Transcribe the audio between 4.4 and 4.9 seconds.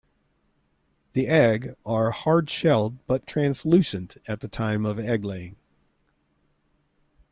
time